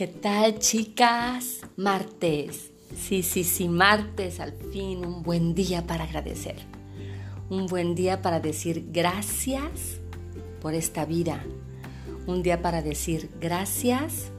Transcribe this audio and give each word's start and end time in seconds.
¿Qué 0.00 0.06
tal 0.06 0.58
chicas? 0.60 1.60
Martes. 1.76 2.70
Sí, 2.96 3.22
sí, 3.22 3.44
sí, 3.44 3.68
martes 3.68 4.40
al 4.40 4.54
fin, 4.72 5.04
un 5.04 5.22
buen 5.22 5.54
día 5.54 5.86
para 5.86 6.04
agradecer. 6.04 6.56
Un 7.50 7.66
buen 7.66 7.94
día 7.94 8.22
para 8.22 8.40
decir 8.40 8.88
gracias 8.90 9.98
por 10.62 10.72
esta 10.72 11.04
vida. 11.04 11.44
Un 12.26 12.42
día 12.42 12.62
para 12.62 12.80
decir 12.80 13.28
gracias 13.42 14.30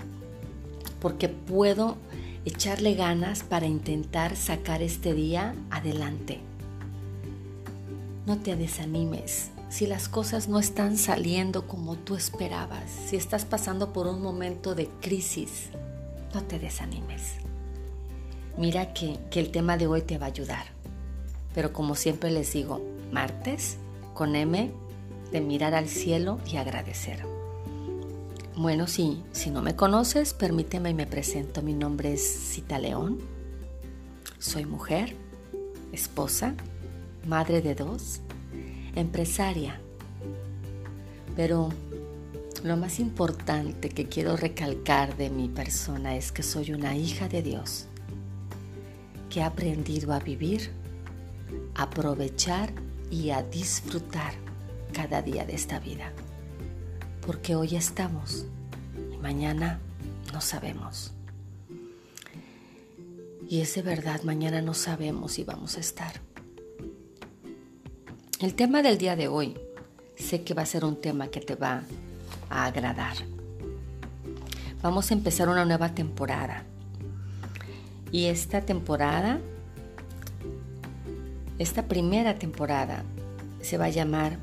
porque 1.00 1.30
puedo 1.30 1.96
echarle 2.44 2.96
ganas 2.96 3.44
para 3.44 3.68
intentar 3.68 4.38
sacar 4.38 4.82
este 4.82 5.14
día 5.14 5.54
adelante. 5.70 6.40
No 8.26 8.40
te 8.40 8.56
desanimes 8.56 9.52
si 9.72 9.88
las 9.88 10.10
cosas 10.10 10.50
no 10.50 10.60
están 10.60 10.98
saliendo 10.98 11.66
como 11.66 11.96
tú 11.96 12.16
esperabas, 12.16 12.92
si 12.92 13.16
estás 13.16 13.46
pasando 13.46 13.94
por 13.94 14.06
un 14.06 14.22
momento 14.22 14.76
de 14.76 14.90
crisis, 15.00 15.70
no 16.34 16.44
te 16.44 16.60
desanimes. 16.60 17.36
Mira 18.58 18.94
que, 18.94 19.18
que, 19.32 19.40
el 19.40 19.50
tema 19.50 19.78
de 19.78 19.88
hoy 19.88 20.02
te 20.02 20.18
va 20.18 20.26
a 20.26 20.30
ayudar. 20.30 20.66
Pero 21.56 21.72
como 21.72 21.96
siempre 21.96 22.32
les 22.32 22.52
digo, 22.52 22.82
martes 23.14 23.78
con 24.14 24.36
M 24.36 24.72
de 25.32 25.42
mirar 25.42 25.74
al 25.74 25.88
cielo 25.88 26.40
y 26.46 26.58
agradecer. 26.58 27.26
Bueno, 28.58 28.88
sí, 28.88 29.24
si 29.32 29.52
no 29.52 29.62
me 29.62 29.78
conoces, 29.78 30.34
permíteme 30.34 30.90
y 30.90 30.94
me 30.94 31.08
presento. 31.08 31.62
Mi 31.62 31.74
nombre 31.74 32.12
es 32.12 32.22
Cita 32.22 32.78
León. 32.78 33.20
Soy 34.38 34.66
mujer, 34.66 35.16
esposa, 35.94 36.56
madre 37.26 37.62
de 37.62 37.74
dos 37.74 38.22
empresaria. 38.96 39.80
Pero 41.36 41.70
lo 42.64 42.78
más 42.78 43.00
importante 43.00 43.90
que 43.90 44.08
quiero 44.08 44.38
recalcar 44.38 45.18
de 45.18 45.30
mi 45.30 45.48
persona 45.50 46.16
es 46.16 46.32
que 46.32 46.44
soy 46.44 46.72
una 46.72 46.96
hija 46.96 47.28
de 47.28 47.42
Dios, 47.42 47.88
que 49.30 49.42
ha 49.42 49.48
aprendido 49.48 50.14
a 50.14 50.20
vivir, 50.20 50.72
aprovechar 51.76 52.72
y 53.10 53.32
a 53.32 53.42
disfrutar 53.42 54.34
cada 54.94 55.22
día 55.22 55.46
de 55.46 55.56
esta 55.56 55.80
vida. 55.80 56.12
Porque 57.26 57.56
hoy 57.56 57.76
estamos 57.76 58.46
y 59.14 59.18
mañana 59.18 59.80
no 60.34 60.42
sabemos. 60.42 61.14
Y 63.50 63.62
es 63.62 63.76
de 63.76 63.82
verdad, 63.82 64.24
mañana 64.24 64.62
no 64.62 64.74
sabemos 64.74 65.34
si 65.34 65.44
vamos 65.44 65.78
a 65.78 65.82
estar. 65.82 66.31
El 68.42 68.56
tema 68.56 68.82
del 68.82 68.98
día 68.98 69.16
de 69.16 69.28
hoy 69.28 69.56
sé 70.16 70.42
que 70.42 70.56
va 70.56 70.64
a 70.64 70.66
ser 70.66 70.84
un 70.84 71.00
tema 71.00 71.28
que 71.28 71.42
te 71.42 71.54
va 71.54 71.84
a 72.50 72.66
agradar. 72.66 73.14
Vamos 74.82 75.12
a 75.12 75.14
empezar 75.14 75.48
una 75.48 75.64
nueva 75.64 75.94
temporada. 75.94 76.64
Y 78.12 78.26
esta 78.26 78.62
temporada, 78.62 79.40
esta 81.60 81.84
primera 81.84 82.40
temporada, 82.40 83.04
se 83.62 83.78
va 83.78 83.86
a 83.86 83.90
llamar 83.90 84.40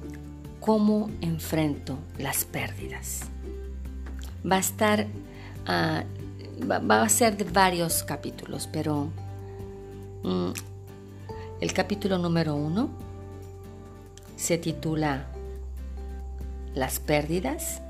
¿Cómo 0.61 1.11
enfrento 1.21 1.99
las 2.19 2.45
pérdidas? 2.45 3.23
Va 4.49 4.57
a 4.57 4.61
estar, 4.61 5.09
uh, 5.65 6.71
va, 6.71 7.03
a 7.03 7.09
ser 7.09 7.37
de 7.37 7.43
varios 7.43 8.05
capítulos, 8.05 8.69
pero 8.73 9.09
um, 10.23 10.53
el 11.61 11.73
capítulo 11.73 12.17
número 12.17 12.55
uno 12.55 13.08
se 14.39 14.57
titula 14.57 15.27
Las 16.75 17.01
pérdidas 17.01 17.83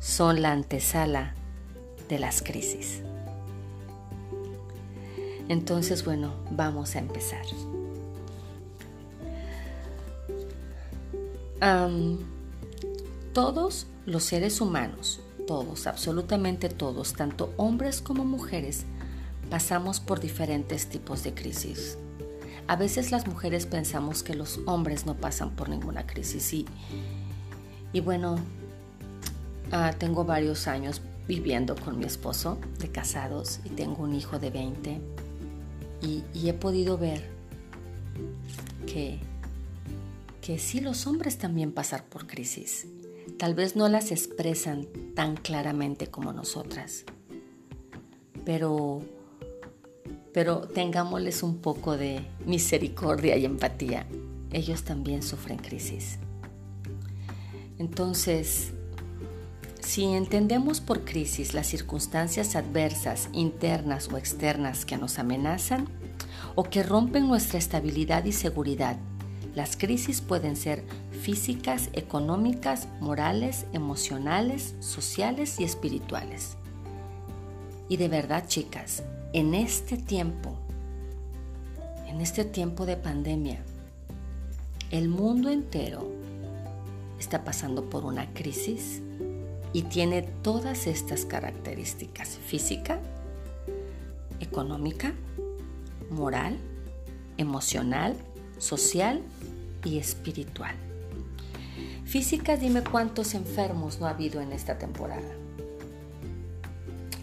son 0.00 0.40
la 0.40 0.52
antesala 0.52 1.34
de 2.08 2.18
las 2.18 2.42
crisis. 2.42 3.02
Entonces, 5.48 6.04
bueno, 6.04 6.32
vamos 6.50 6.96
a 6.96 6.98
empezar. 6.98 7.44
todos 13.32 13.86
los 14.06 14.22
seres 14.22 14.60
humanos, 14.60 15.20
todos, 15.46 15.86
absolutamente 15.86 16.68
todos, 16.68 17.14
tanto 17.14 17.52
hombres 17.56 18.00
como 18.00 18.24
mujeres, 18.24 18.84
pasamos 19.50 20.00
por 20.00 20.20
diferentes 20.20 20.88
tipos 20.88 21.24
de 21.24 21.34
crisis. 21.34 21.98
A 22.68 22.76
veces 22.76 23.10
las 23.10 23.26
mujeres 23.26 23.64
pensamos 23.64 24.22
que 24.22 24.34
los 24.34 24.60
hombres 24.66 25.06
no 25.06 25.14
pasan 25.14 25.56
por 25.56 25.70
ninguna 25.70 26.06
crisis 26.06 26.52
y, 26.52 28.00
bueno, 28.00 28.36
ah, 29.72 29.94
tengo 29.96 30.26
varios 30.26 30.68
años 30.68 31.00
viviendo 31.26 31.74
con 31.76 31.98
mi 31.98 32.04
esposo 32.04 32.58
de 32.78 32.88
casados 32.92 33.60
y 33.64 33.70
tengo 33.70 34.02
un 34.02 34.14
hijo 34.14 34.38
de 34.38 34.50
20 34.50 35.00
y, 36.02 36.24
y 36.34 36.48
he 36.50 36.52
podido 36.52 36.98
ver 36.98 37.24
que, 38.86 39.18
que 40.42 40.58
sí 40.58 40.80
los 40.80 41.06
hombres 41.06 41.38
también 41.38 41.72
pasan 41.72 42.02
por 42.10 42.26
crisis. 42.26 42.86
Tal 43.38 43.54
vez 43.54 43.76
no 43.76 43.88
las 43.88 44.10
expresan 44.10 44.86
tan 45.14 45.36
claramente 45.36 46.08
como 46.08 46.34
nosotras, 46.34 47.04
pero 48.44 49.00
pero 50.38 50.60
tengámosles 50.60 51.42
un 51.42 51.58
poco 51.58 51.96
de 51.96 52.24
misericordia 52.46 53.36
y 53.36 53.44
empatía. 53.44 54.06
Ellos 54.52 54.84
también 54.84 55.24
sufren 55.24 55.58
crisis. 55.58 56.20
Entonces, 57.76 58.70
si 59.80 60.04
entendemos 60.04 60.80
por 60.80 61.04
crisis 61.04 61.54
las 61.54 61.66
circunstancias 61.66 62.54
adversas, 62.54 63.30
internas 63.32 64.10
o 64.12 64.16
externas 64.16 64.84
que 64.84 64.96
nos 64.96 65.18
amenazan 65.18 65.88
o 66.54 66.62
que 66.62 66.84
rompen 66.84 67.26
nuestra 67.26 67.58
estabilidad 67.58 68.24
y 68.24 68.30
seguridad, 68.30 68.96
las 69.56 69.76
crisis 69.76 70.20
pueden 70.20 70.54
ser 70.54 70.84
físicas, 71.20 71.90
económicas, 71.94 72.86
morales, 73.00 73.66
emocionales, 73.72 74.76
sociales 74.78 75.58
y 75.58 75.64
espirituales. 75.64 76.56
Y 77.88 77.96
de 77.96 78.08
verdad, 78.08 78.46
chicas, 78.46 79.02
en 79.32 79.54
este 79.54 79.96
tiempo, 79.96 80.56
en 82.06 82.20
este 82.20 82.44
tiempo 82.44 82.84
de 82.84 82.96
pandemia, 82.96 83.58
el 84.90 85.08
mundo 85.08 85.50
entero 85.50 86.06
está 87.18 87.44
pasando 87.44 87.88
por 87.88 88.04
una 88.04 88.32
crisis 88.34 89.02
y 89.72 89.82
tiene 89.82 90.22
todas 90.22 90.86
estas 90.86 91.24
características, 91.24 92.38
física, 92.46 93.00
económica, 94.40 95.14
moral, 96.10 96.58
emocional, 97.38 98.16
social 98.58 99.22
y 99.84 99.98
espiritual. 99.98 100.74
Física, 102.04 102.56
dime 102.56 102.82
cuántos 102.82 103.34
enfermos 103.34 104.00
no 104.00 104.06
ha 104.06 104.10
habido 104.10 104.40
en 104.40 104.52
esta 104.52 104.78
temporada 104.78 105.47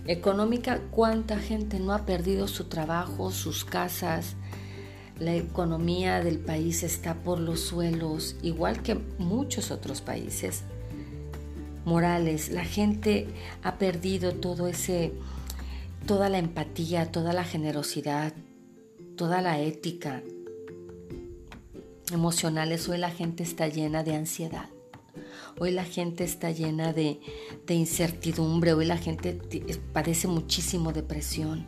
económica, 0.07 0.81
cuánta 0.91 1.39
gente 1.39 1.79
no 1.79 1.93
ha 1.93 2.05
perdido 2.05 2.47
su 2.47 2.65
trabajo, 2.65 3.31
sus 3.31 3.65
casas. 3.65 4.35
La 5.19 5.33
economía 5.33 6.21
del 6.23 6.39
país 6.39 6.83
está 6.83 7.15
por 7.15 7.39
los 7.39 7.61
suelos, 7.61 8.35
igual 8.41 8.81
que 8.81 8.95
muchos 9.17 9.71
otros 9.71 10.01
países. 10.01 10.63
Morales, 11.85 12.49
la 12.49 12.65
gente 12.65 13.27
ha 13.63 13.77
perdido 13.77 14.33
todo 14.33 14.67
ese, 14.67 15.13
toda 16.05 16.29
la 16.29 16.39
empatía, 16.39 17.11
toda 17.11 17.31
la 17.31 17.43
generosidad, 17.43 18.33
toda 19.15 19.41
la 19.41 19.59
ética. 19.59 20.21
Emocionales, 22.11 22.89
hoy 22.89 22.97
la 22.97 23.11
gente 23.11 23.43
está 23.43 23.67
llena 23.67 24.03
de 24.03 24.15
ansiedad. 24.15 24.69
Hoy 25.57 25.71
la 25.71 25.85
gente 25.85 26.25
está 26.25 26.51
llena 26.51 26.91
de, 26.91 27.19
incertidumbre, 27.69 28.73
hoy 28.73 28.85
la 28.85 28.97
gente 28.97 29.39
padece 29.93 30.27
muchísimo 30.27 30.91
depresión. 30.91 31.65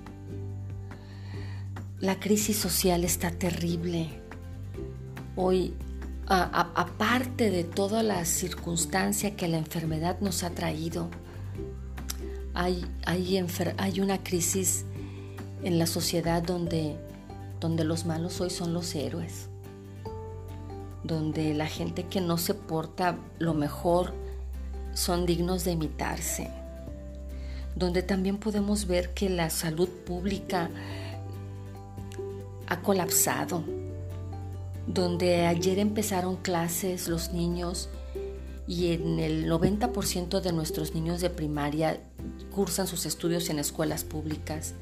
La 1.99 2.19
crisis 2.19 2.57
social 2.57 3.05
está 3.05 3.31
terrible. 3.31 4.09
Hoy, 5.37 5.73
aparte 6.27 7.49
de 7.49 7.63
toda 7.63 8.03
la 8.03 8.25
circunstancia 8.25 9.35
que 9.37 9.47
la 9.47 9.57
enfermedad 9.57 10.19
nos 10.19 10.43
ha 10.43 10.49
traído, 10.49 11.09
hay, 12.53 12.83
una 14.01 14.21
crisis 14.21 14.83
en 15.63 15.79
la 15.79 15.87
sociedad 15.87 16.43
donde 16.43 16.97
los 17.85 18.05
malos 18.05 18.41
hoy 18.41 18.49
son 18.49 18.73
los 18.73 18.93
héroes 18.95 19.49
donde 21.07 21.53
la 21.53 21.67
gente 21.67 22.03
que 22.03 22.21
no 22.21 22.37
se 22.37 22.53
porta 22.53 23.17
lo 23.39 23.53
mejor 23.53 24.13
son 24.93 25.25
dignos 25.25 25.63
de 25.63 25.71
imitarse, 25.71 26.51
donde 27.75 28.03
también 28.03 28.37
podemos 28.37 28.87
ver 28.87 29.13
que 29.13 29.29
la 29.29 29.49
salud 29.49 29.89
pública 29.89 30.69
ha 32.67 32.81
colapsado, 32.81 33.63
donde 34.85 35.45
ayer 35.45 35.79
empezaron 35.79 36.35
clases 36.37 37.07
los 37.07 37.33
niños 37.33 37.89
y 38.67 38.91
en 38.91 39.19
el 39.19 39.49
90% 39.49 40.41
de 40.41 40.51
nuestros 40.51 40.93
niños 40.93 41.21
de 41.21 41.29
primaria 41.29 42.01
cursan 42.51 42.85
sus 42.85 43.05
estudios 43.05 43.49
en 43.49 43.59
escuelas 43.59 44.03
públicas. 44.03 44.73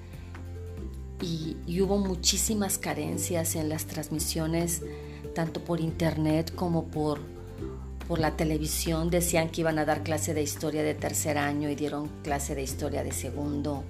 Y, 1.21 1.55
hubo 1.81 1.97
muchísimas 1.97 2.77
carencias 2.77 3.55
en 3.55 3.69
las 3.69 3.85
transmisiones, 3.85 4.81
tanto 5.35 5.63
por 5.63 5.79
internet 5.79 6.51
como 6.55 6.85
por, 6.85 7.19
por 8.07 8.17
la 8.17 8.35
televisión. 8.35 9.11
Decían 9.11 9.49
que 9.49 9.61
iban 9.61 9.77
a 9.77 9.85
dar 9.85 10.01
clase 10.01 10.33
de 10.33 10.41
historia 10.41 10.81
de 10.81 10.95
tercer 10.95 11.37
año 11.37 11.69
y 11.69 11.75
dieron 11.75 12.09
clase 12.23 12.55
de 12.55 12.63
historia 12.63 13.03
de 13.03 13.11
segundo. 13.11 13.83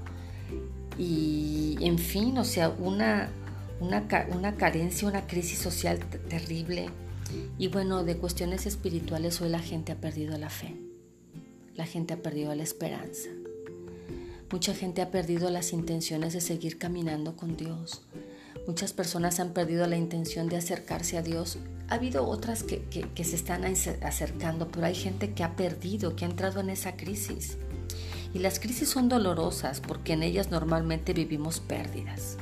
Y 0.98 1.78
en 1.80 1.98
fin, 1.98 2.38
o 2.38 2.44
sea, 2.44 2.70
una, 2.70 3.30
una, 3.80 4.06
una 4.34 4.56
carencia, 4.56 5.08
una 5.08 5.28
crisis 5.28 5.60
social 5.60 6.00
terrible. 6.30 6.90
Y 7.58 7.70
bueno, 7.70 8.04
de 8.04 8.18
cuestiones 8.18 8.66
espirituales 8.66 9.40
hoy 9.42 9.50
la 9.50 9.60
gente 9.60 9.92
ha 9.92 9.96
perdido 9.96 10.38
la 10.38 10.50
fe, 10.50 10.76
la 11.76 11.86
gente 11.86 12.14
ha 12.14 12.18
perdido 12.18 12.54
la 12.56 12.64
esperanza. 12.64 13.30
Mucha 14.52 14.74
gente 14.74 15.02
ha 15.02 15.10
perdido 15.10 15.50
las 15.50 15.74
intenciones 15.74 16.34
de 16.34 16.40
seguir 16.42 16.78
caminando 16.78 17.36
con 17.36 17.58
Dios. 17.58 18.04
Muchas 18.68 18.94
personas 18.94 19.40
han 19.40 19.54
perdido 19.54 19.86
la 19.88 19.98
intención 19.98 20.50
de 20.50 20.58
acercarse 20.58 21.18
a 21.18 21.22
Dios. 21.22 21.60
Ha 21.90 21.96
habido 21.96 22.28
otras 22.28 22.64
que, 22.64 22.82
que, 22.82 23.24
se 23.24 23.36
están 23.36 23.64
acercando, 23.66 24.70
pero 24.70 24.88
hay 24.88 24.96
gente 24.96 25.34
que 25.34 25.44
ha 25.44 25.56
perdido, 25.56 26.16
que 26.16 26.26
ha 26.26 26.30
entrado 26.30 26.60
en 26.62 26.70
esa 26.70 26.96
crisis. 26.96 27.58
Y 28.34 28.40
las 28.40 28.60
crisis 28.60 28.90
son 28.90 29.08
dolorosas 29.08 29.82
porque 29.82 30.14
en 30.14 30.24
ellas 30.24 30.50
normalmente 30.50 31.14
vivimos 31.14 31.60
pérdidas. 31.60 32.38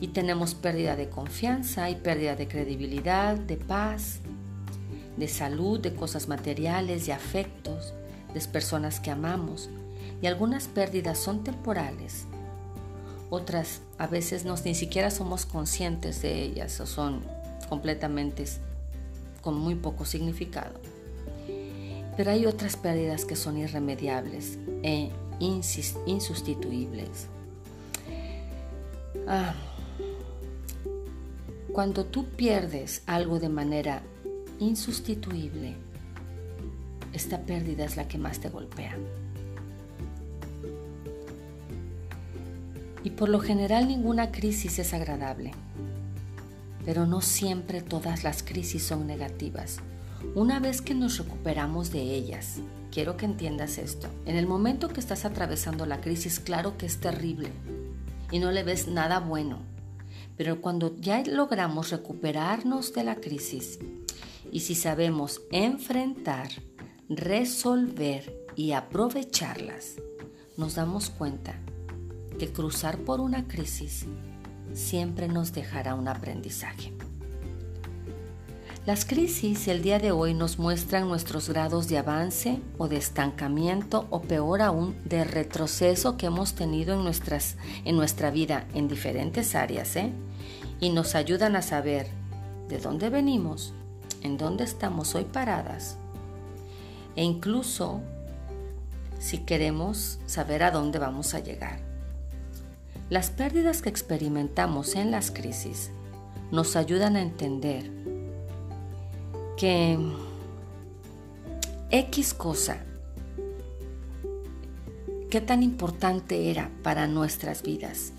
Y 0.00 0.08
tenemos 0.08 0.54
pérdida 0.54 0.96
de 0.96 1.08
confianza 1.08 1.90
y 1.90 1.96
pérdida 1.96 2.36
de 2.36 2.48
credibilidad, 2.48 3.36
de 3.36 3.56
paz, 3.56 4.20
de 5.16 5.28
salud, 5.28 5.80
de 5.80 5.94
cosas 5.94 6.28
materiales, 6.28 7.06
de 7.06 7.12
afectos, 7.12 7.94
de 8.34 8.40
personas 8.40 9.00
que 9.00 9.10
amamos 9.10 9.68
y 10.20 10.26
algunas 10.26 10.66
pérdidas 10.68 11.18
son 11.18 11.44
temporales, 11.44 12.26
otras 13.30 13.80
a 13.98 14.06
veces 14.06 14.44
nos, 14.44 14.64
ni 14.64 14.74
siquiera 14.74 15.10
somos 15.10 15.44
conscientes 15.44 16.22
de 16.22 16.42
ellas 16.42 16.80
o 16.80 16.86
son 16.86 17.22
completamente 17.68 18.44
con 19.42 19.58
muy 19.58 19.74
poco 19.74 20.04
significado. 20.04 20.80
Pero 22.16 22.30
hay 22.30 22.46
otras 22.46 22.76
pérdidas 22.76 23.24
que 23.24 23.36
son 23.36 23.58
irremediables 23.58 24.58
e 24.82 25.10
insustituibles. 25.40 27.26
Ah, 29.26 29.54
cuando 31.72 32.04
tú 32.04 32.24
pierdes 32.24 33.02
algo 33.06 33.38
de 33.38 33.48
manera 33.48 34.02
insustituible, 34.58 35.76
esta 37.12 37.42
pérdida 37.42 37.84
es 37.84 37.96
la 37.96 38.08
que 38.08 38.18
más 38.18 38.40
te 38.40 38.48
golpea. 38.48 38.96
Y 43.08 43.10
por 43.10 43.30
lo 43.30 43.40
general 43.40 43.88
ninguna 43.88 44.32
crisis 44.32 44.78
es 44.78 44.92
agradable. 44.92 45.52
Pero 46.84 47.06
no 47.06 47.22
siempre 47.22 47.80
todas 47.80 48.22
las 48.22 48.42
crisis 48.42 48.82
son 48.82 49.06
negativas. 49.06 49.78
Una 50.34 50.60
vez 50.60 50.82
que 50.82 50.94
nos 50.94 51.16
recuperamos 51.16 51.90
de 51.90 52.02
ellas, 52.02 52.56
quiero 52.92 53.16
que 53.16 53.24
entiendas 53.24 53.78
esto, 53.78 54.08
en 54.26 54.36
el 54.36 54.46
momento 54.46 54.88
que 54.88 55.00
estás 55.00 55.24
atravesando 55.24 55.86
la 55.86 56.02
crisis, 56.02 56.38
claro 56.38 56.76
que 56.76 56.84
es 56.84 57.00
terrible 57.00 57.48
y 58.30 58.40
no 58.40 58.52
le 58.52 58.62
ves 58.62 58.88
nada 58.88 59.20
bueno, 59.20 59.60
pero 60.36 60.60
cuando 60.60 60.94
ya 60.98 61.22
logramos 61.24 61.90
recuperarnos 61.90 62.92
de 62.92 63.04
la 63.04 63.14
crisis 63.14 63.78
y 64.52 64.60
si 64.60 64.74
sabemos 64.74 65.40
enfrentar, 65.50 66.50
resolver 67.08 68.44
y 68.54 68.72
aprovecharlas, 68.72 69.94
nos 70.58 70.74
damos 70.74 71.08
cuenta 71.08 71.58
que 72.38 72.52
cruzar 72.52 72.98
por 72.98 73.20
una 73.20 73.46
crisis 73.46 74.06
siempre 74.72 75.28
nos 75.28 75.52
dejará 75.52 75.94
un 75.94 76.08
aprendizaje. 76.08 76.92
Las 78.86 79.04
crisis 79.04 79.68
el 79.68 79.82
día 79.82 79.98
de 79.98 80.12
hoy 80.12 80.32
nos 80.32 80.58
muestran 80.58 81.08
nuestros 81.08 81.50
grados 81.50 81.88
de 81.88 81.98
avance 81.98 82.62
o 82.78 82.88
de 82.88 82.96
estancamiento 82.96 84.06
o 84.08 84.22
peor 84.22 84.62
aún 84.62 84.96
de 85.04 85.24
retroceso 85.24 86.16
que 86.16 86.24
hemos 86.24 86.54
tenido 86.54 86.94
en, 86.94 87.04
nuestras, 87.04 87.56
en 87.84 87.96
nuestra 87.96 88.30
vida 88.30 88.66
en 88.72 88.88
diferentes 88.88 89.54
áreas 89.54 89.94
¿eh? 89.96 90.10
y 90.80 90.88
nos 90.88 91.14
ayudan 91.14 91.54
a 91.54 91.60
saber 91.60 92.06
de 92.68 92.78
dónde 92.78 93.10
venimos, 93.10 93.74
en 94.22 94.38
dónde 94.38 94.64
estamos 94.64 95.14
hoy 95.14 95.24
paradas 95.24 95.98
e 97.14 97.22
incluso 97.22 98.00
si 99.18 99.38
queremos 99.38 100.18
saber 100.24 100.62
a 100.62 100.70
dónde 100.70 100.98
vamos 100.98 101.34
a 101.34 101.40
llegar. 101.40 101.87
Las 103.10 103.30
pérdidas 103.30 103.80
que 103.80 103.88
experimentamos 103.88 104.94
en 104.94 105.10
las 105.10 105.30
crisis 105.30 105.90
nos 106.50 106.76
ayudan 106.76 107.16
a 107.16 107.22
entender 107.22 107.90
que 109.56 109.98
X 111.90 112.34
cosa, 112.34 112.84
qué 115.30 115.40
tan 115.40 115.62
importante 115.62 116.50
era 116.50 116.70
para 116.82 117.06
nuestras 117.06 117.62
vidas. 117.62 118.12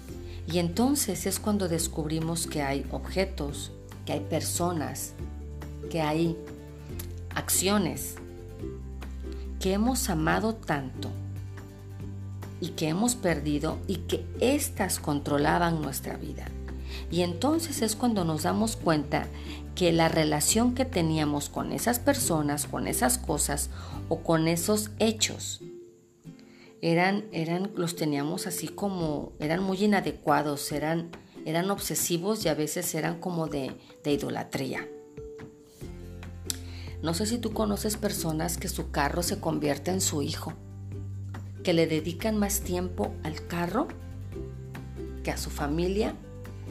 Y 0.47 0.57
entonces 0.57 1.27
es 1.27 1.39
cuando 1.39 1.67
descubrimos 1.67 2.47
que 2.47 2.63
hay 2.63 2.83
objetos, 2.89 3.71
que 4.07 4.13
hay 4.13 4.21
personas, 4.21 5.13
que 5.91 6.01
hay 6.01 6.35
acciones 7.35 8.15
que 9.59 9.73
hemos 9.73 10.09
amado 10.09 10.55
tanto 10.55 11.09
y 12.61 12.69
que 12.69 12.89
hemos 12.89 13.15
perdido 13.15 13.77
y 13.87 13.97
que 13.97 14.25
éstas 14.39 14.99
controlaban 14.99 15.81
nuestra 15.81 16.17
vida. 16.17 16.47
Y 17.11 17.21
entonces 17.21 17.81
es 17.81 17.95
cuando 17.95 18.25
nos 18.25 18.43
damos 18.43 18.75
cuenta 18.75 19.27
que 19.75 19.91
la 19.91 20.09
relación 20.09 20.75
que 20.75 20.85
teníamos 20.85 21.49
con 21.49 21.71
esas 21.71 21.99
personas, 21.99 22.65
con 22.65 22.87
esas 22.87 23.17
cosas 23.17 23.69
o 24.09 24.19
con 24.19 24.47
esos 24.47 24.91
hechos, 24.99 25.61
eran, 26.81 27.25
eran, 27.31 27.71
los 27.75 27.95
teníamos 27.95 28.47
así 28.47 28.67
como, 28.67 29.33
eran 29.39 29.63
muy 29.63 29.83
inadecuados, 29.83 30.71
eran, 30.71 31.09
eran 31.45 31.69
obsesivos 31.71 32.45
y 32.45 32.49
a 32.49 32.53
veces 32.53 32.93
eran 32.95 33.19
como 33.19 33.47
de, 33.47 33.77
de 34.03 34.13
idolatría. 34.13 34.87
No 37.01 37.13
sé 37.13 37.25
si 37.25 37.37
tú 37.37 37.53
conoces 37.53 37.95
personas 37.95 38.57
que 38.57 38.67
su 38.67 38.91
carro 38.91 39.23
se 39.23 39.39
convierte 39.39 39.91
en 39.91 40.01
su 40.01 40.21
hijo 40.21 40.53
que 41.69 41.73
le 41.75 41.85
dedican 41.85 42.35
más 42.35 42.61
tiempo 42.61 43.13
al 43.21 43.45
carro 43.45 43.89
que 45.23 45.29
a 45.29 45.37
su 45.37 45.51
familia 45.51 46.15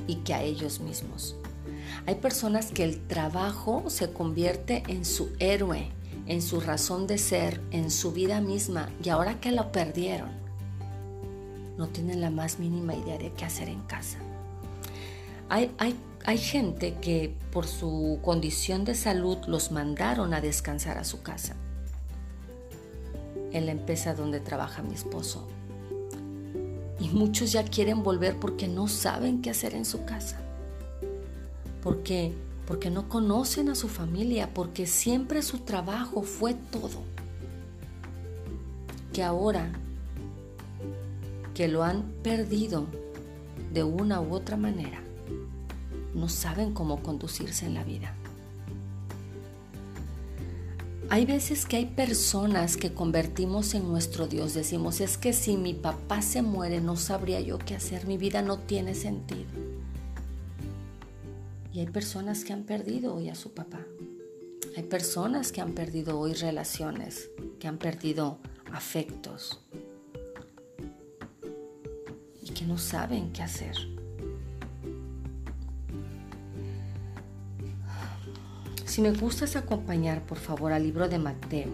y 0.08 0.16
que 0.16 0.34
a 0.34 0.42
ellos 0.42 0.80
mismos. 0.80 1.36
Hay 2.06 2.16
personas 2.16 2.72
que 2.72 2.82
el 2.82 3.06
trabajo 3.06 3.84
se 3.90 4.12
convierte 4.12 4.82
en 4.88 5.04
su 5.04 5.30
héroe, 5.38 5.86
en 6.26 6.42
su 6.42 6.58
razón 6.58 7.06
de 7.06 7.16
ser, 7.16 7.60
en 7.70 7.92
su 7.92 8.10
vida 8.10 8.40
misma 8.40 8.90
y 9.00 9.10
ahora 9.10 9.38
que 9.38 9.52
lo 9.52 9.70
perdieron, 9.70 10.30
no 11.76 11.86
tienen 11.86 12.20
la 12.20 12.30
más 12.30 12.58
mínima 12.58 12.96
idea 12.96 13.18
de 13.18 13.32
qué 13.34 13.44
hacer 13.44 13.68
en 13.68 13.82
casa. 13.82 14.18
Hay, 15.48 15.70
hay, 15.78 15.94
hay 16.24 16.38
gente 16.38 16.94
que 16.94 17.36
por 17.52 17.68
su 17.68 18.18
condición 18.24 18.84
de 18.84 18.96
salud 18.96 19.38
los 19.46 19.70
mandaron 19.70 20.34
a 20.34 20.40
descansar 20.40 20.98
a 20.98 21.04
su 21.04 21.22
casa 21.22 21.54
en 23.52 23.66
la 23.66 23.72
empresa 23.72 24.14
donde 24.14 24.40
trabaja 24.40 24.82
mi 24.82 24.94
esposo. 24.94 25.46
Y 27.00 27.08
muchos 27.10 27.52
ya 27.52 27.64
quieren 27.64 28.02
volver 28.02 28.38
porque 28.38 28.68
no 28.68 28.88
saben 28.88 29.40
qué 29.42 29.50
hacer 29.50 29.74
en 29.74 29.84
su 29.84 30.04
casa. 30.04 30.40
Porque 31.82 32.34
porque 32.68 32.90
no 32.90 33.08
conocen 33.08 33.70
a 33.70 33.74
su 33.74 33.88
familia, 33.88 34.52
porque 34.52 34.86
siempre 34.86 35.40
su 35.40 35.60
trabajo 35.60 36.20
fue 36.20 36.52
todo. 36.52 37.02
Que 39.10 39.22
ahora 39.22 39.72
que 41.54 41.66
lo 41.66 41.82
han 41.82 42.02
perdido 42.22 42.84
de 43.72 43.84
una 43.84 44.20
u 44.20 44.34
otra 44.34 44.58
manera, 44.58 45.00
no 46.14 46.28
saben 46.28 46.74
cómo 46.74 47.02
conducirse 47.02 47.64
en 47.64 47.72
la 47.72 47.84
vida. 47.84 48.14
Hay 51.10 51.24
veces 51.24 51.64
que 51.64 51.78
hay 51.78 51.86
personas 51.86 52.76
que 52.76 52.92
convertimos 52.92 53.72
en 53.72 53.88
nuestro 53.88 54.26
Dios. 54.26 54.52
Decimos, 54.52 55.00
es 55.00 55.16
que 55.16 55.32
si 55.32 55.56
mi 55.56 55.72
papá 55.72 56.20
se 56.20 56.42
muere 56.42 56.82
no 56.82 56.96
sabría 56.96 57.40
yo 57.40 57.56
qué 57.56 57.74
hacer, 57.74 58.06
mi 58.06 58.18
vida 58.18 58.42
no 58.42 58.58
tiene 58.58 58.94
sentido. 58.94 59.48
Y 61.72 61.80
hay 61.80 61.86
personas 61.86 62.44
que 62.44 62.52
han 62.52 62.64
perdido 62.64 63.14
hoy 63.14 63.30
a 63.30 63.34
su 63.34 63.54
papá. 63.54 63.86
Hay 64.76 64.82
personas 64.82 65.50
que 65.50 65.62
han 65.62 65.72
perdido 65.72 66.18
hoy 66.18 66.34
relaciones, 66.34 67.30
que 67.58 67.68
han 67.68 67.78
perdido 67.78 68.38
afectos 68.70 69.60
y 72.42 72.50
que 72.50 72.66
no 72.66 72.76
saben 72.76 73.32
qué 73.32 73.42
hacer. 73.42 73.97
Si 78.98 79.02
me 79.02 79.12
gustas 79.12 79.54
acompañar, 79.54 80.22
por 80.22 80.38
favor, 80.38 80.72
al 80.72 80.82
libro 80.82 81.08
de 81.08 81.20
Mateo. 81.20 81.68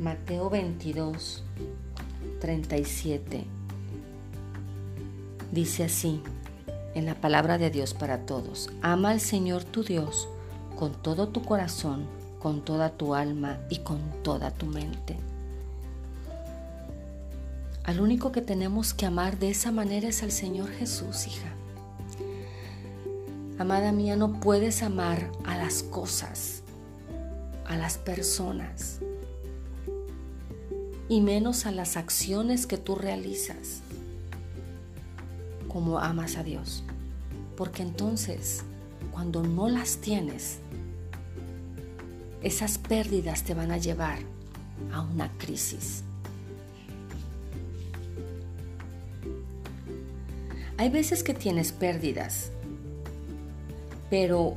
Mateo 0.00 0.50
22, 0.50 1.44
37. 2.40 3.44
Dice 5.52 5.84
así 5.84 6.20
en 6.96 7.06
la 7.06 7.14
palabra 7.14 7.58
de 7.58 7.70
Dios 7.70 7.94
para 7.94 8.26
todos. 8.26 8.70
Ama 8.82 9.10
al 9.10 9.20
Señor 9.20 9.62
tu 9.62 9.84
Dios 9.84 10.26
con 10.76 11.00
todo 11.00 11.28
tu 11.28 11.44
corazón, 11.44 12.08
con 12.40 12.64
toda 12.64 12.90
tu 12.90 13.14
alma 13.14 13.60
y 13.70 13.84
con 13.84 14.00
toda 14.24 14.50
tu 14.50 14.66
mente. 14.66 15.16
Al 17.84 18.00
único 18.00 18.32
que 18.32 18.40
tenemos 18.40 18.94
que 18.94 19.06
amar 19.06 19.38
de 19.38 19.50
esa 19.50 19.70
manera 19.70 20.08
es 20.08 20.24
al 20.24 20.32
Señor 20.32 20.70
Jesús, 20.70 21.28
hija. 21.28 21.54
Amada 23.58 23.92
mía, 23.92 24.16
no 24.16 24.40
puedes 24.40 24.82
amar 24.82 25.30
a 25.44 25.56
las 25.56 25.84
cosas, 25.84 26.62
a 27.66 27.76
las 27.76 27.98
personas, 27.98 28.98
y 31.08 31.20
menos 31.20 31.66
a 31.66 31.70
las 31.70 31.96
acciones 31.96 32.66
que 32.66 32.78
tú 32.78 32.96
realizas 32.96 33.80
como 35.68 35.98
amas 35.98 36.36
a 36.36 36.42
Dios. 36.42 36.82
Porque 37.56 37.82
entonces, 37.82 38.62
cuando 39.12 39.42
no 39.42 39.68
las 39.68 39.98
tienes, 39.98 40.58
esas 42.42 42.78
pérdidas 42.78 43.44
te 43.44 43.54
van 43.54 43.70
a 43.70 43.78
llevar 43.78 44.18
a 44.92 45.00
una 45.02 45.30
crisis. 45.38 46.02
Hay 50.76 50.90
veces 50.90 51.22
que 51.22 51.34
tienes 51.34 51.70
pérdidas, 51.70 52.50
pero 54.14 54.56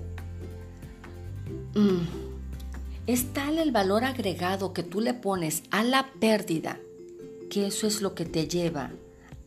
mm, 1.73 3.07
es 3.07 3.33
tal 3.33 3.57
el 3.57 3.71
valor 3.71 4.03
agregado 4.03 4.71
que 4.71 4.83
tú 4.83 5.01
le 5.01 5.15
pones 5.15 5.63
a 5.71 5.83
la 5.83 6.11
pérdida 6.19 6.79
que 7.49 7.65
eso 7.65 7.87
es 7.87 8.03
lo 8.03 8.13
que 8.13 8.23
te 8.23 8.47
lleva 8.47 8.91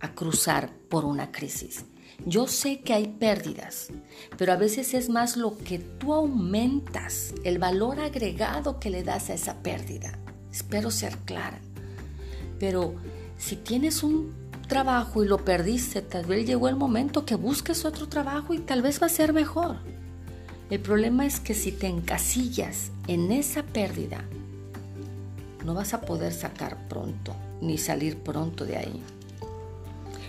a 0.01 0.13
cruzar 0.13 0.73
por 0.89 1.05
una 1.05 1.31
crisis. 1.31 1.85
Yo 2.27 2.49
sé 2.49 2.81
que 2.81 2.93
hay 2.93 3.07
pérdidas, 3.07 3.91
pero 4.37 4.53
a 4.53 4.57
veces 4.57 4.95
es 4.95 5.09
más 5.09 5.37
lo 5.37 5.57
que 5.57 5.79
tú 5.79 6.13
aumentas, 6.13 7.33
el 7.45 7.61
valor 7.61 8.01
agregado 8.01 8.81
que 8.81 8.91
le 8.91 9.05
das 9.05 9.31
a 9.31 9.35
esa 9.35 9.63
pérdida. 9.63 10.19
Espero 10.51 10.91
ser 10.91 11.17
clara. 11.19 11.61
Pero 12.59 12.97
si 13.39 13.55
tienes 13.55 14.03
un 14.03 14.35
trabajo 14.67 15.23
y 15.23 15.29
lo 15.29 15.45
perdiste, 15.45 16.03
tal 16.03 16.25
vez 16.25 16.47
llegó 16.47 16.69
el 16.69 16.75
momento 16.75 17.25
que 17.25 17.37
busques 17.37 17.85
otro 17.85 18.09
trabajo 18.09 18.55
y 18.55 18.59
tal 18.59 18.83
vez 18.83 19.01
va 19.01 19.07
a 19.07 19.11
ser 19.11 19.33
mejor. 19.33 19.77
El 20.71 20.79
problema 20.79 21.27
es 21.27 21.41
que 21.41 21.53
si 21.53 21.73
te 21.73 21.89
encasillas 21.89 22.93
en 23.09 23.33
esa 23.33 23.65
pérdida, 23.65 24.25
no 25.65 25.75
vas 25.75 25.95
a 25.95 26.01
poder 26.01 26.33
sacar 26.33 26.89
pronto 26.89 27.35
ni 27.61 27.77
salir 27.77 28.19
pronto 28.19 28.65
de 28.65 28.77
ahí. 28.77 29.03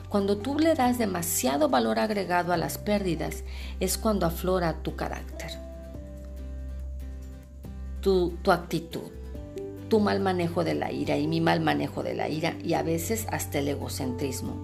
Cuando 0.10 0.38
tú 0.38 0.58
le 0.58 0.74
das 0.74 0.98
demasiado 0.98 1.70
valor 1.70 2.00
agregado 2.00 2.52
a 2.52 2.58
las 2.58 2.80
pérdidas, 2.80 3.44
es 3.80 3.98
cuando 3.98 4.26
aflora 4.26 4.82
tu 4.82 4.96
carácter, 4.96 5.52
tu, 8.02 8.34
actitud, 8.48 9.12
tu 9.90 10.00
mal 10.00 10.20
manejo 10.20 10.64
de 10.64 10.74
la 10.74 10.92
ira 10.92 11.18
y 11.18 11.28
mi 11.28 11.40
mal 11.40 11.62
manejo 11.62 12.02
de 12.02 12.16
la 12.16 12.28
ira 12.28 12.56
y 12.64 12.74
a 12.74 12.82
veces 12.82 13.28
hasta 13.30 13.60
el 13.60 13.70
egocentrismo. 13.70 14.56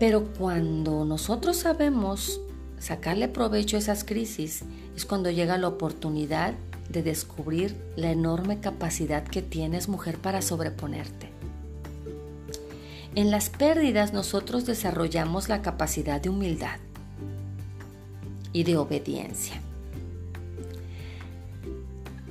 Pero 0.00 0.32
cuando 0.32 1.04
nosotros 1.04 1.58
sabemos 1.58 2.40
sacarle 2.78 3.28
provecho 3.28 3.76
a 3.76 3.80
esas 3.80 4.04
crisis, 4.04 4.62
es 4.96 5.04
cuando 5.04 5.30
llega 5.30 5.58
la 5.58 5.68
oportunidad 5.68 6.54
de 6.88 7.02
descubrir 7.02 7.76
la 7.96 8.10
enorme 8.10 8.60
capacidad 8.60 9.24
que 9.24 9.42
tienes 9.42 9.88
mujer 9.88 10.18
para 10.18 10.42
sobreponerte. 10.42 11.30
En 13.14 13.30
las 13.30 13.48
pérdidas 13.48 14.12
nosotros 14.12 14.66
desarrollamos 14.66 15.48
la 15.48 15.62
capacidad 15.62 16.20
de 16.20 16.28
humildad 16.28 16.78
y 18.52 18.64
de 18.64 18.76
obediencia. 18.76 19.60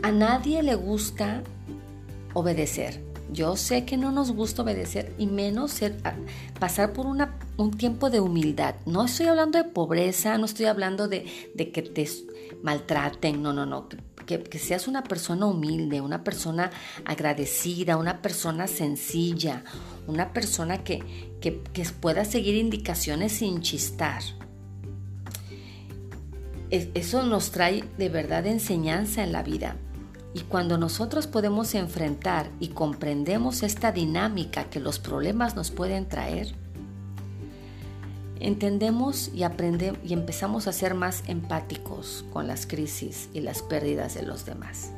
A 0.03 0.11
nadie 0.11 0.61
le 0.61 0.75
gusta 0.75 1.41
obedecer. 2.33 3.03
Yo 3.33 3.57
sé 3.57 3.85
que 3.85 3.97
no 3.97 4.11
nos 4.11 4.31
gusta 4.31 4.61
obedecer 4.61 5.15
y 5.17 5.25
menos 5.25 5.81
pasar 6.59 6.93
por 6.93 7.07
un 7.57 7.71
tiempo 7.71 8.09
de 8.09 8.19
humildad. 8.19 8.75
No 8.85 9.05
estoy 9.05 9.27
hablando 9.27 9.57
de 9.57 9.65
pobreza, 9.65 10.37
no 10.37 10.45
estoy 10.45 10.65
hablando 10.65 11.07
de, 11.07 11.51
de 11.53 11.71
que 11.71 11.81
te 11.81 12.07
maltraten, 12.61 13.41
no, 13.41 13.53
no, 13.53 13.65
no 13.65 13.87
que, 14.25 14.59
seas 14.59 14.87
una 14.87 15.03
persona 15.03 15.45
humilde, 15.45 16.01
una 16.01 16.23
persona 16.23 16.71
agradecida, 17.05 17.97
una 17.97 18.21
persona 18.21 18.67
sencilla, 18.67 19.63
una 20.07 20.33
persona 20.33 20.83
que, 20.83 21.37
que, 21.41 21.51
pueda 21.99 22.25
seguir 22.25 22.55
indicaciones 22.55 23.33
sin 23.33 23.61
chistar. 23.61 24.21
Eso 26.71 27.23
nos 27.23 27.51
trae 27.51 27.83
de 27.97 28.09
verdad 28.09 28.47
enseñanza 28.47 29.23
en 29.23 29.31
la 29.31 29.43
vida. 29.43 29.77
Y 30.33 30.41
cuando 30.41 30.77
nosotros 30.77 31.27
podemos 31.27 31.75
enfrentar 31.75 32.51
y 32.59 32.69
comprendemos 32.69 33.63
esta 33.63 33.93
dinámica 33.93 34.65
que 34.65 34.81
los 34.81 34.99
problemas 34.99 35.55
nos 35.55 35.71
pueden 35.71 36.09
traer, 36.09 36.53
entendemos 38.39 39.29
y 39.33 39.43
aprendemos 39.43 39.99
y 40.03 40.13
empezamos 40.13 40.67
a 40.67 40.73
ser 40.73 40.93
más 40.93 41.23
empáticos 41.27 42.25
con 42.31 42.47
las 42.47 42.65
crisis 42.65 43.29
y 43.33 43.41
las 43.41 43.61
pérdidas 43.61 44.15
de 44.15 44.23
los 44.23 44.45
demás. 44.45 44.91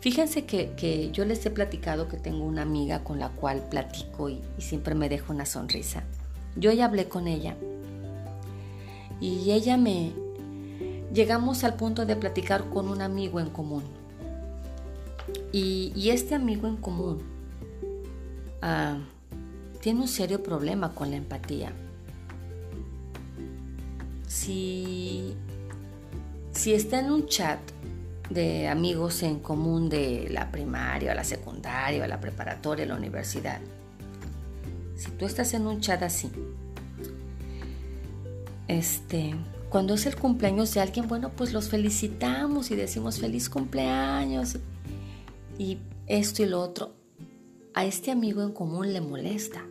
Fíjense 0.00 0.44
que, 0.44 1.10
yo 1.12 1.24
les 1.24 1.44
he 1.44 1.50
platicado 1.50 2.08
que 2.08 2.16
tengo 2.16 2.44
una 2.44 2.62
amiga 2.62 3.02
con 3.02 3.18
la 3.18 3.30
cual 3.30 3.68
platico 3.68 4.28
y, 4.28 4.40
y 4.56 4.62
siempre 4.62 4.94
me 4.94 5.08
deja 5.08 5.32
una 5.32 5.44
sonrisa. 5.44 6.04
Yo 6.56 6.72
ya 6.72 6.84
hablé 6.84 7.08
con 7.08 7.26
ella 7.26 7.56
y 9.20 9.50
ella 9.50 9.76
me... 9.76 10.12
Llegamos 11.12 11.64
al 11.64 11.74
punto 11.74 12.04
de 12.04 12.16
platicar 12.16 12.68
con 12.68 12.88
un 12.88 13.00
amigo 13.00 13.40
en 13.40 13.48
común. 13.48 13.82
Y, 15.52 16.10
este 16.10 16.34
amigo 16.34 16.68
en 16.68 16.76
común 16.76 17.22
ah, 18.62 18.98
tiene 19.80 20.00
un 20.00 20.08
serio 20.08 20.42
problema 20.42 20.94
con 20.94 21.10
la 21.10 21.16
empatía 21.16 21.72
si, 24.28 25.34
si 26.52 26.74
está 26.74 27.00
en 27.00 27.10
un 27.10 27.26
chat 27.26 27.58
de 28.30 28.68
amigos 28.68 29.22
en 29.22 29.40
común 29.40 29.88
de 29.88 30.28
la 30.30 30.50
primaria, 30.52 31.14
la 31.14 31.24
secundaria, 31.24 32.06
la 32.06 32.20
preparatoria, 32.20 32.86
la 32.86 32.94
universidad, 32.94 33.58
si 34.96 35.10
tú 35.12 35.24
estás 35.24 35.54
en 35.54 35.66
un 35.66 35.80
chat 35.80 36.02
así, 36.02 36.30
este, 38.68 39.34
cuando 39.70 39.94
es 39.94 40.06
el 40.06 40.16
cumpleaños 40.16 40.74
de 40.74 40.80
alguien, 40.80 41.08
bueno, 41.08 41.30
pues 41.34 41.52
los 41.52 41.68
felicitamos 41.68 42.70
y 42.70 42.76
decimos 42.76 43.18
feliz 43.18 43.48
cumpleaños 43.48 44.58
y 45.58 45.78
esto 46.06 46.42
y 46.42 46.46
lo 46.46 46.60
otro. 46.60 46.92
A 47.74 47.84
este 47.84 48.10
amigo 48.10 48.42
en 48.42 48.52
común 48.52 48.92
le 48.92 49.00
molesta. 49.00 49.64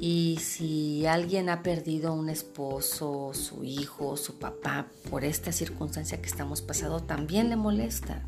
Y 0.00 0.38
si 0.40 1.06
alguien 1.06 1.48
ha 1.48 1.64
perdido 1.64 2.14
un 2.14 2.28
esposo, 2.28 3.32
su 3.34 3.64
hijo, 3.64 4.16
su 4.16 4.38
papá 4.38 4.86
por 5.10 5.24
esta 5.24 5.50
circunstancia 5.50 6.22
que 6.22 6.28
estamos 6.28 6.62
pasando, 6.62 7.00
también 7.00 7.48
le 7.50 7.56
molesta. 7.56 8.22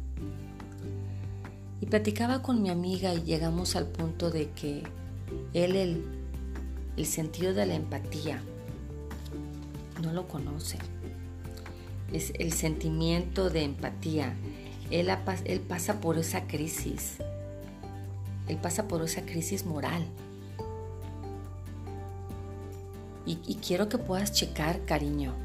Y 1.81 1.87
platicaba 1.87 2.43
con 2.43 2.61
mi 2.61 2.71
amiga 2.71 3.15
y 3.15 3.23
llegamos 3.23 3.77
al 3.77 3.87
punto 3.87 4.31
de 4.31 4.51
que 4.51 4.83
él 5.55 5.77
el, 5.77 6.05
el 6.97 7.07
sentido 7.07 7.55
de 7.55 7.67
la 7.67 7.77
empatía 7.77 8.43
no 10.03 10.13
lo 10.13 10.27
conoce. 10.27 10.79
Es 12.13 12.33
el 12.41 12.53
sentimiento 12.53 13.49
de 13.49 13.63
empatía. 13.63 14.35
Él, 14.91 15.09
él 15.45 15.61
pasa 15.61 16.01
por 16.01 16.19
esa 16.19 16.49
crisis. 16.49 17.19
Él 18.49 18.57
pasa 18.57 18.89
por 18.89 19.05
esa 19.05 19.23
crisis 19.23 19.65
moral 19.65 20.05
Y, 23.31 23.55
quiero 23.65 23.89
que 23.89 23.97
puedas 23.97 24.33
checar, 24.33 24.85
cariño, 24.87 25.37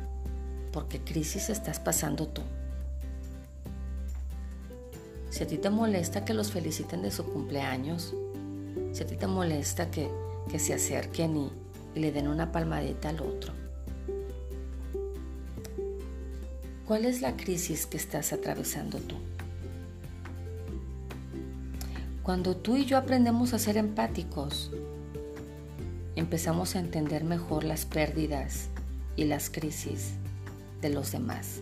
porque 0.74 1.02
crisis 1.02 1.52
estás 1.52 1.80
pasando 1.80 2.28
tú. 2.28 2.42
Si 5.30 5.44
a 5.44 5.48
ti 5.48 5.60
te 5.60 5.70
molesta 5.70 6.26
que 6.26 6.34
los 6.34 6.52
feliciten 6.52 7.04
de 7.04 7.12
su 7.12 7.26
cumpleaños, 7.26 8.16
si 8.92 9.04
a 9.04 9.06
ti 9.06 9.16
te 9.16 9.28
molesta 9.28 9.92
que, 9.92 10.10
se 10.58 10.74
acerquen 10.74 11.38
y, 11.38 11.52
y 11.94 12.00
le 12.00 12.12
den 12.12 12.28
una 12.28 12.52
palmadita 12.52 13.10
al 13.10 13.22
otro, 13.22 13.54
¿cuál 16.88 17.06
es 17.06 17.22
la 17.22 17.38
crisis 17.38 17.86
que 17.86 17.98
estás 17.98 18.34
atravesando 18.34 18.98
tú? 18.98 19.18
Cuando 22.24 22.56
tú 22.56 22.78
y 22.78 22.86
yo 22.86 22.98
aprendemos 22.98 23.54
a 23.54 23.60
ser 23.60 23.78
empáticos, 23.78 24.72
empezamos 26.26 26.76
a 26.76 26.80
entender 26.80 27.24
mejor 27.24 27.64
las 27.64 27.86
pérdidas 27.86 28.70
y 29.16 29.26
las 29.26 29.52
crisis 29.52 30.14
de 30.82 30.90
los 30.90 31.12
demás. 31.12 31.62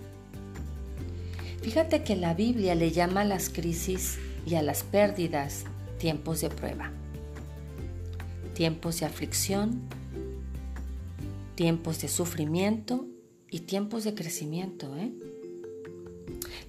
Fíjate 1.62 2.03
que 2.03 2.15
la 2.15 2.34
Biblia 2.34 2.74
le 2.74 2.91
llama 2.91 3.22
a 3.22 3.25
las 3.25 3.50
crisis 3.50 4.20
y 4.46 4.55
a 4.55 4.62
las 4.62 4.84
pérdidas 4.84 5.65
tiempos 6.00 6.39
de 6.39 6.50
prueba, 6.50 6.91
tiempos 8.53 9.01
de 9.01 9.05
aflicción, 9.05 9.82
tiempos 11.55 12.00
de 12.00 12.08
sufrimiento 12.08 13.05
y 13.51 13.60
tiempos 13.60 14.05
de 14.05 14.15
crecimiento. 14.15 14.96
¿eh? 14.96 15.12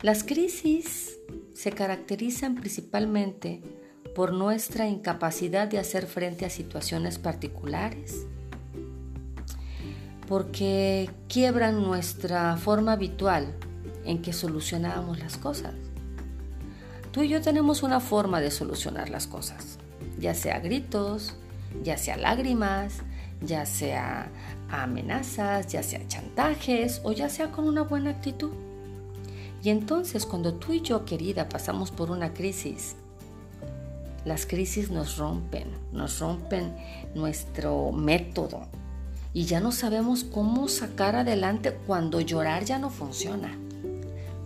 Las 0.03 0.25
crisis 0.25 1.17
se 1.53 1.71
caracterizan 1.71 2.57
principalmente 2.57 3.63
por 4.15 4.33
nuestra 4.33 4.89
incapacidad 4.89 5.69
de 5.69 5.79
hacer 5.79 6.07
frente 6.07 6.47
a 6.47 6.51
situaciones 6.51 7.19
particulares, 7.19 8.27
porque 10.29 11.11
quiebran 11.29 11.83
nuestra 11.83 12.57
forma 12.57 12.93
habitual 12.93 13.55
en 14.05 14.23
que 14.23 14.33
solucionábamos 14.33 15.19
las 15.19 15.37
cosas. 15.37 15.75
Tú 17.11 17.23
y 17.23 17.29
yo 17.29 17.41
tenemos 17.41 17.83
una 17.83 18.01
forma 18.01 18.41
de 18.41 18.51
solucionar 18.51 19.09
las 19.09 19.27
cosas, 19.27 19.79
ya 20.19 20.35
sea 20.35 20.61
gritos, 20.61 21.35
ya 21.83 21.97
sea 21.97 22.17
lágrimas, 22.17 23.01
ya 23.41 23.67
sea 23.67 24.29
amenazas, 24.71 25.67
ya 25.69 25.83
sea 25.83 26.07
chantajes 26.09 27.01
o 27.05 27.13
ya 27.13 27.29
sea 27.29 27.51
con 27.51 27.69
una 27.69 27.83
buena 27.83 28.11
actitud. 28.11 28.53
Y 29.63 29.71
entonces 29.71 30.27
cuando 30.27 30.55
tú 30.55 30.73
y 30.73 30.83
yo, 30.83 31.05
querida, 31.05 31.49
pasamos 31.49 31.91
por 31.91 32.11
una 32.11 32.35
crisis, 32.35 32.97
las 34.25 34.47
crisis 34.47 34.91
nos 34.91 35.17
rompen, 35.19 35.69
nos 35.93 36.19
rompen 36.19 36.75
nuestro 37.15 37.93
método 37.93 38.67
y 39.33 39.45
ya 39.45 39.61
no 39.61 39.73
sabemos 39.73 40.25
cómo 40.25 40.69
sacar 40.69 41.17
adelante 41.17 41.73
cuando 41.87 42.21
llorar 42.21 42.65
ya 42.65 42.79
no 42.79 42.91
funciona 42.91 43.59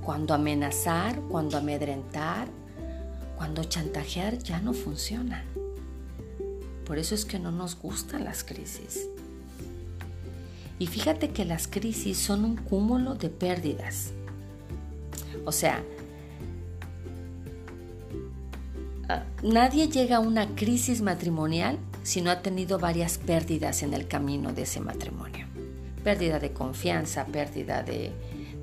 cuando 0.08 0.32
amenazar, 0.32 1.20
cuando 1.28 1.58
amedrentar, 1.58 2.48
cuando 3.36 3.64
chantajear 3.64 4.38
ya 4.38 4.58
no 4.58 4.72
funciona. 4.72 5.44
Por 6.86 6.96
eso 6.96 7.14
es 7.14 7.26
que 7.26 7.38
no 7.38 7.52
nos 7.52 7.78
gustan 7.78 8.24
las 8.24 8.42
crisis. 8.42 9.06
Y 10.78 10.86
fíjate 10.86 11.28
que 11.28 11.44
las 11.44 11.68
crisis 11.68 12.16
son 12.16 12.46
un 12.46 12.56
cúmulo 12.56 13.16
de 13.16 13.28
pérdidas. 13.28 14.12
O 15.44 15.52
sea, 15.52 15.84
nadie 19.42 19.88
llega 19.88 20.16
a 20.16 20.20
una 20.20 20.54
crisis 20.54 21.00
matrimonial 21.00 21.78
si 22.02 22.20
no 22.20 22.30
ha 22.30 22.42
tenido 22.42 22.78
varias 22.78 23.18
pérdidas 23.18 23.82
en 23.82 23.94
el 23.94 24.06
camino 24.06 24.52
de 24.52 24.62
ese 24.62 24.80
matrimonio. 24.80 25.46
Pérdida 26.04 26.38
de 26.38 26.52
confianza, 26.52 27.26
pérdida 27.26 27.82
de, 27.82 28.12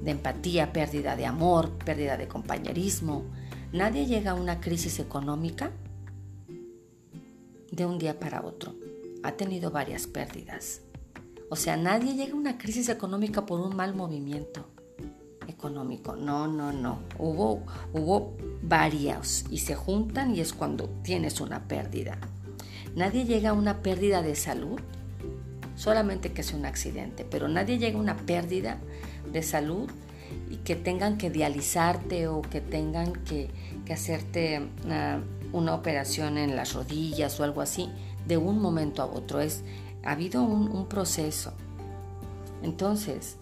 empatía, 0.05 0.71
pérdida 0.71 1.15
de 1.15 1.25
amor, 1.25 1.71
pérdida 1.83 2.17
de 2.17 2.27
compañerismo. 2.27 3.25
Nadie 3.71 4.05
llega 4.05 4.31
a 4.31 4.35
una 4.35 4.61
crisis 4.61 4.99
económica 4.99 5.71
de 7.71 7.85
un 7.85 7.97
día 7.97 8.19
para 8.19 8.43
otro. 8.43 8.75
Ha 9.23 9.33
tenido 9.33 9.71
varias 9.71 10.07
pérdidas. 10.07 10.81
O 11.49 11.55
sea, 11.55 11.77
nadie 11.77 12.13
llega 12.13 12.33
a 12.33 12.37
una 12.37 12.57
crisis 12.57 12.89
económica 12.89 13.45
por 13.45 13.59
un 13.59 13.75
mal 13.75 13.95
movimiento 13.95 14.74
económico. 15.47 16.15
No, 16.15 16.47
no, 16.47 16.71
no. 16.71 16.99
Hubo, 17.17 17.63
hubo 17.93 18.33
varios 18.61 19.45
y 19.49 19.59
se 19.59 19.75
juntan 19.75 20.35
y 20.35 20.39
es 20.39 20.53
cuando 20.53 20.89
tienes 21.03 21.41
una 21.41 21.67
pérdida. 21.67 22.17
Nadie 22.95 23.25
llega 23.25 23.49
a 23.49 23.53
una 23.53 23.81
pérdida 23.81 24.21
de 24.21 24.35
salud, 24.35 24.79
solamente 25.75 26.31
que 26.31 26.43
sea 26.43 26.57
un 26.57 26.65
accidente, 26.65 27.25
pero 27.29 27.47
nadie 27.47 27.77
llega 27.77 27.97
a 27.97 28.01
una 28.01 28.15
pérdida 28.15 28.79
de 29.31 29.43
salud 29.43 29.89
y 30.49 30.57
que 30.57 30.75
tengan 30.75 31.17
que 31.17 31.29
dializarte 31.29 32.27
o 32.27 32.41
que 32.41 32.61
tengan 32.61 33.13
que, 33.13 33.49
hacerte 33.91 34.67
una, 34.83 35.21
una, 35.51 35.75
operación 35.75 36.37
en 36.37 36.55
las 36.55 36.73
rodillas 36.73 37.39
o 37.39 37.43
algo 37.43 37.61
así 37.61 37.89
de 38.25 38.37
un 38.37 38.59
momento 38.59 39.01
a 39.01 39.05
otro. 39.05 39.41
Es, 39.41 39.63
ha 40.03 40.11
habido 40.11 40.41
un, 40.41 40.69
un 40.69 40.87
proceso. 40.87 41.53
Entonces, 42.63 43.37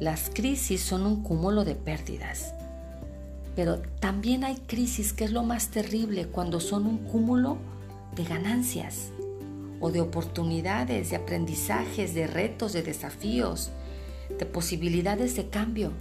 las 0.00 0.30
crisis 0.32 0.80
son 0.80 1.06
un 1.06 1.22
cúmulo 1.22 1.64
de 1.64 1.74
pérdidas. 1.74 2.54
Pero 3.56 3.80
también 4.00 4.44
hay 4.44 4.56
crisis 4.56 5.12
que 5.12 5.24
es 5.24 5.32
lo 5.32 5.44
más 5.44 5.68
terrible 5.68 6.26
cuando 6.26 6.60
son 6.60 6.86
un 6.86 6.98
cúmulo 6.98 7.58
de 8.16 8.24
ganancias 8.24 9.10
o 9.80 9.90
de 9.90 10.00
oportunidades, 10.00 11.10
de 11.10 11.16
aprendizajes, 11.16 12.14
de 12.14 12.26
retos, 12.26 12.72
de 12.72 12.82
desafíos, 12.82 13.70
de 14.38 14.46
posibilidades 14.46 15.36
de 15.36 15.48
cambio. 15.48 15.92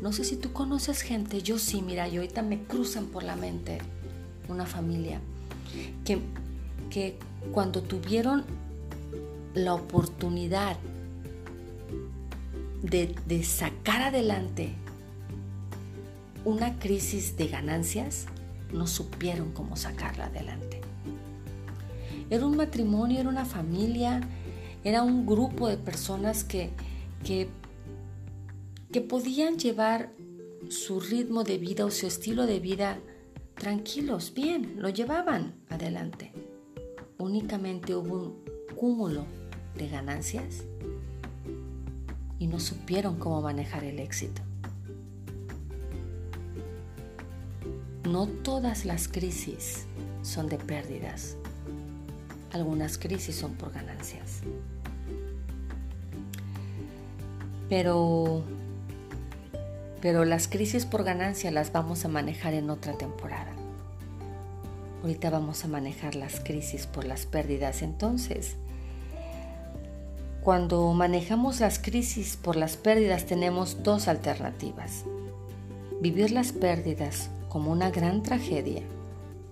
No 0.00 0.12
sé 0.12 0.24
si 0.24 0.36
tú 0.36 0.52
conoces 0.52 1.02
gente, 1.02 1.42
yo 1.42 1.58
sí, 1.58 1.82
mira, 1.82 2.08
y 2.08 2.16
ahorita 2.16 2.42
me 2.42 2.62
cruzan 2.62 3.06
por 3.06 3.24
la 3.24 3.36
mente 3.36 3.78
una 4.48 4.64
familia 4.64 5.20
que, 6.04 6.20
que 6.90 7.18
cuando 7.52 7.82
tuvieron 7.82 8.44
la 9.54 9.74
oportunidad 9.74 10.76
de, 12.82 13.42
sacar 13.44 14.02
adelante 14.02 14.74
una 16.44 16.78
crisis 16.78 17.36
de 17.36 17.48
ganancias, 17.48 18.26
no 18.72 18.86
supieron 18.86 19.52
cómo 19.52 19.76
sacarla 19.76 20.26
adelante. 20.26 20.80
Era 22.30 22.46
un 22.46 22.56
matrimonio, 22.56 23.20
era 23.20 23.28
una 23.28 23.44
familia, 23.44 24.20
era 24.84 25.02
un 25.02 25.26
grupo 25.26 25.68
de 25.68 25.76
personas 25.76 26.44
que, 26.44 26.70
que, 27.24 27.48
que 28.92 29.00
podían 29.00 29.58
llevar 29.58 30.12
su 30.68 31.00
ritmo 31.00 31.44
de 31.44 31.58
vida 31.58 31.84
o 31.84 31.90
su 31.90 32.06
estilo 32.06 32.46
de 32.46 32.60
vida 32.60 32.98
tranquilos, 33.54 34.32
bien, 34.34 34.74
lo 34.76 34.88
llevaban 34.88 35.54
adelante. 35.68 36.32
Únicamente 37.18 37.94
hubo 37.96 38.22
un 38.22 38.76
cúmulo 38.76 39.24
de 39.76 39.88
ganancias 39.88 40.64
y 42.38 42.46
no 42.46 42.60
supieron 42.60 43.18
cómo 43.18 43.42
manejar 43.42 43.84
el 43.84 43.98
éxito. 43.98 44.42
No 48.04 48.26
todas 48.26 48.84
las 48.84 49.08
crisis 49.08 49.86
son 50.22 50.48
de 50.48 50.56
pérdidas, 50.56 51.36
algunas 52.52 52.96
crisis 52.96 53.36
son 53.36 53.54
por 53.54 53.72
ganancias. 53.72 54.40
Pero, 57.68 58.42
pero 60.00 60.24
las 60.24 60.48
crisis 60.48 60.86
por 60.86 61.04
ganancia 61.04 61.50
las 61.50 61.70
vamos 61.72 62.04
a 62.06 62.08
manejar 62.08 62.54
en 62.54 62.70
otra 62.70 62.94
temporada. 62.94 63.52
Ahorita 65.02 65.28
vamos 65.30 65.64
a 65.64 65.68
manejar 65.68 66.14
las 66.14 66.40
crisis 66.40 66.86
por 66.86 67.04
las 67.04 67.26
pérdidas. 67.26 67.82
Entonces, 67.82 68.56
cuando 70.48 70.90
manejamos 70.94 71.60
las 71.60 71.78
crisis 71.78 72.38
por 72.38 72.56
las 72.56 72.78
pérdidas 72.78 73.26
tenemos 73.26 73.82
dos 73.82 74.08
alternativas. 74.08 75.04
Vivir 76.00 76.30
las 76.30 76.52
pérdidas 76.52 77.28
como 77.50 77.70
una 77.70 77.90
gran 77.90 78.22
tragedia 78.22 78.80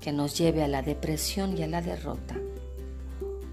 que 0.01 0.11
nos 0.11 0.39
lleve 0.39 0.65
a 0.65 0.69
la 0.69 0.81
depresión 0.81 1.59
y 1.59 1.63
a 1.63 1.67
la 1.67 1.83
derrota. 1.83 2.37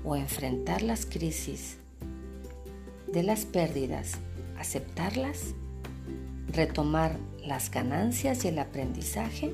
O 0.06 0.16
enfrentar 0.16 0.84
las 0.84 1.06
crisis 1.06 1.80
de 3.12 3.24
las 3.24 3.44
pérdidas 3.44 4.14
aceptarlas, 4.58 5.54
retomar 6.48 7.18
las 7.46 7.70
ganancias 7.70 8.46
y 8.46 8.48
el 8.48 8.60
aprendizaje 8.60 9.54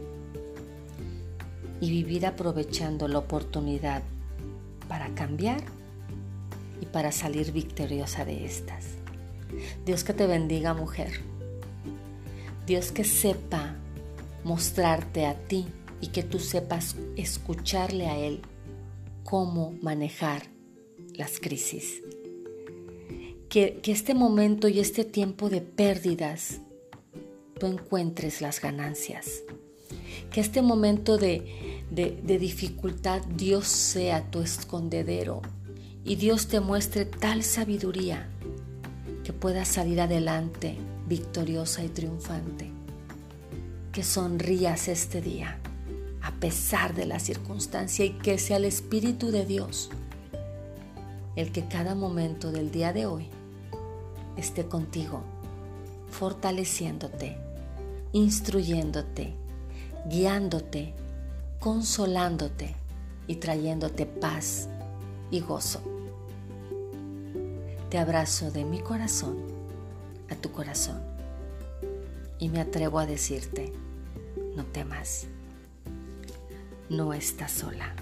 y 1.81 1.89
vivir 1.89 2.27
aprovechando 2.27 3.07
la 3.07 3.17
oportunidad 3.17 4.03
para 4.87 5.09
cambiar 5.15 5.78
y 6.81 6.85
para 6.85 7.11
salir 7.11 7.51
victoriosa 7.51 8.25
de 8.25 8.45
estas. 8.45 8.85
Dios 9.85 10.03
que 10.03 10.13
te 10.13 10.27
bendiga 10.27 10.73
mujer. 10.73 11.21
Dios 12.65 12.91
que 12.91 13.03
sepa 13.03 13.75
mostrarte 14.43 15.25
a 15.25 15.35
ti 15.35 15.67
y 16.01 16.07
que 16.07 16.23
tú 16.23 16.39
sepas 16.39 16.95
escucharle 17.15 18.07
a 18.07 18.17
Él 18.17 18.41
cómo 19.23 19.73
manejar 19.81 20.43
las 21.15 21.39
crisis 21.39 22.01
que, 23.49 23.81
este 23.83 24.13
momento 24.13 24.67
y 24.67 24.79
este 24.79 25.03
tiempo 25.03 25.49
de 25.49 25.61
pérdidas 25.61 26.61
tú 27.59 27.65
encuentres 27.65 28.41
las 28.41 28.61
ganancias. 28.61 29.43
Que 30.31 30.39
este 30.39 30.61
momento 30.61 31.17
de, 31.17 31.81
de, 31.89 32.37
dificultad 32.37 33.21
Dios 33.23 33.67
sea 33.67 34.29
tu 34.29 34.41
escondedero 34.41 35.41
y 36.03 36.15
Dios 36.15 36.47
te 36.47 36.59
muestre 36.59 37.05
tal 37.05 37.43
sabiduría 37.43 38.27
que 39.23 39.33
puedas 39.33 39.67
salir 39.67 40.01
adelante 40.01 40.77
victoriosa 41.07 41.83
y 41.83 41.89
triunfante. 41.89 42.71
Que 43.91 44.03
sonrías 44.03 44.87
este 44.87 45.21
día 45.21 45.59
a 46.21 46.31
pesar 46.33 46.93
de 46.93 47.05
la 47.05 47.19
circunstancia 47.19 48.05
y 48.05 48.11
que 48.11 48.37
sea 48.37 48.57
el 48.57 48.65
Espíritu 48.65 49.31
de 49.31 49.45
Dios 49.45 49.89
el 51.35 51.51
que 51.51 51.65
cada 51.65 51.95
momento 51.95 52.51
del 52.51 52.71
día 52.71 52.91
de 52.91 53.05
hoy 53.05 53.27
esté 54.35 54.65
contigo, 54.65 55.21
fortaleciéndote, 56.11 57.37
instruyéndote, 58.11 59.33
guiándote, 60.09 60.93
consolándote 61.59 62.75
y 63.27 63.35
trayéndote 63.35 64.05
paz 64.05 64.67
y 65.31 65.41
gozo. 65.41 65.81
Te 67.89 67.97
abrazo 67.97 68.51
de 68.51 68.65
mi 68.65 68.79
corazón 68.79 69.37
a 70.29 70.35
tu 70.35 70.51
corazón 70.51 71.01
y 72.37 72.49
me 72.49 72.61
atrevo 72.61 72.99
a 72.99 73.05
decirte, 73.05 73.73
no 74.55 74.63
temas, 74.65 75.27
no 76.89 77.13
estás 77.13 77.51
sola. 77.51 77.93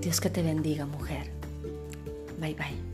Dios 0.00 0.20
que 0.20 0.30
te 0.30 0.42
bendiga, 0.42 0.86
mujer. 0.86 1.30
Bye 2.40 2.54
bye. 2.54 2.91